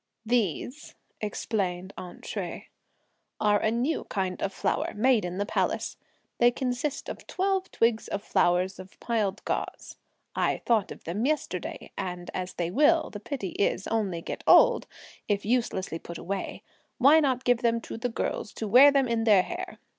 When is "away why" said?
16.17-17.19